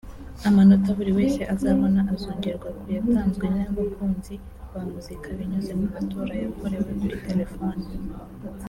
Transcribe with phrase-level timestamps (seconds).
[0.47, 4.35] Amanota buri wese azabona azongerwa ku yatanzwe n’abakunzi
[4.71, 7.83] ba muzika binyuze mu matora yakorewe kuri telefone